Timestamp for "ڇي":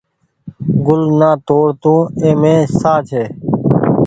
3.07-3.23